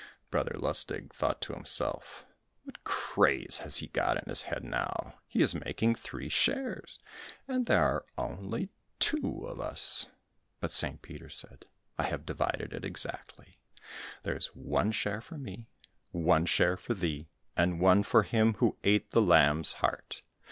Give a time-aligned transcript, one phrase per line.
[0.31, 2.25] Brother Lustig thought to himself,
[2.63, 5.19] "What craze has he got in his head now?
[5.27, 6.97] He is making three shares,
[7.47, 10.07] and there are only two of us!"
[10.59, 11.03] But St.
[11.03, 11.67] Peter said,
[11.99, 13.59] "I have divided it exactly;
[14.23, 15.67] there is one share for me,
[16.09, 20.23] one for thee, and one for him who ate the lamb's heart."